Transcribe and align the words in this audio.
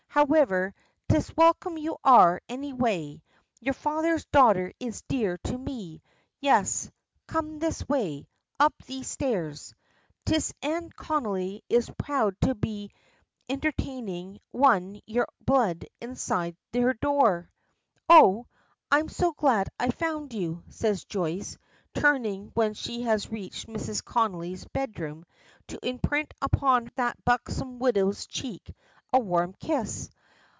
However, 0.13 0.75
'tis 1.07 1.33
welcome 1.37 1.77
y'are, 1.77 2.41
any 2.49 2.73
way. 2.73 3.23
Your 3.61 3.73
father's 3.73 4.25
daughter 4.25 4.73
is 4.77 5.03
dear 5.03 5.37
to 5.45 5.57
me 5.57 6.01
yes, 6.41 6.91
come 7.27 7.59
this 7.59 7.87
way 7.87 8.27
up 8.59 8.73
these 8.85 9.07
stairs. 9.07 9.73
'Tis 10.25 10.53
Anne 10.61 10.89
Connolly 10.89 11.63
is 11.69 11.89
proud 11.97 12.35
to 12.41 12.53
be 12.53 12.91
enthertainin' 13.47 14.39
one 14.51 14.97
o' 14.97 14.99
yer 15.05 15.27
blood 15.45 15.85
inside 16.01 16.57
her 16.73 16.93
door." 16.93 17.49
"Oh! 18.09 18.47
I'm 18.91 19.07
so 19.07 19.31
glad 19.31 19.69
I 19.79 19.91
found 19.91 20.33
you," 20.33 20.61
says 20.67 21.05
Joyce, 21.05 21.57
turning 21.93 22.51
when 22.53 22.73
she 22.73 23.03
has 23.03 23.31
reached 23.31 23.67
Mrs. 23.67 24.03
Connolly's 24.03 24.65
bedroom 24.65 25.23
to 25.67 25.79
imprint 25.87 26.33
upon 26.41 26.91
that 26.95 27.23
buxom 27.23 27.79
widow's 27.79 28.25
cheek 28.25 28.75
a 29.13 29.19
warm 29.19 29.51
kiss. 29.55 30.09